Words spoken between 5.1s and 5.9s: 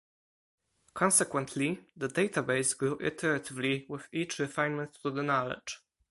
the knowledge.